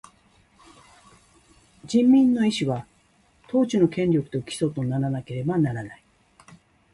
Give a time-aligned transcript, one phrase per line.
[1.85, 2.87] 人民の意思は、
[3.47, 6.03] 統治の権力を基礎とならなければならない。